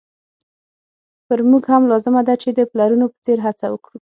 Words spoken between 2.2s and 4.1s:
ده چې د پلرونو په څېر هڅه وکړو.